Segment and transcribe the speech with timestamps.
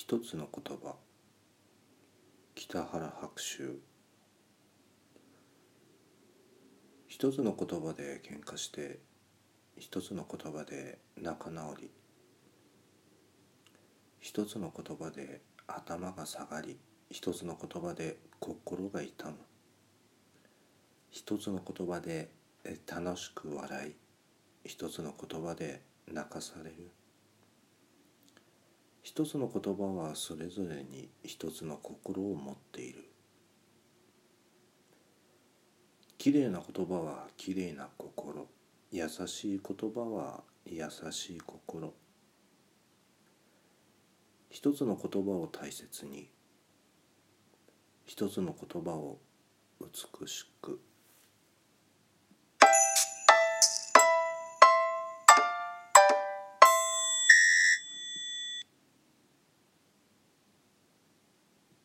[0.00, 0.94] 一つの言葉。
[2.54, 3.82] 北原白秋。
[7.08, 9.00] 一つの言葉で喧嘩して
[9.76, 11.90] 一つの言葉で仲直り。
[14.20, 16.78] 一つの言葉で頭が下がり。
[17.10, 19.34] 一つの言葉で心が痛む。
[21.10, 22.28] 一つの言葉で
[22.86, 23.96] 楽しく笑い。
[24.64, 26.88] 一つの言葉で泣かされる。
[29.10, 33.08] 一つの言葉はそれぞれに一つの心を持っている。
[36.18, 38.46] きれいな言葉はきれいな心。
[38.92, 41.94] 優しい言葉は優しい心。
[44.50, 46.28] 一つの言葉を大切に。
[48.04, 49.20] 一つの言葉を
[49.80, 50.82] 美しく。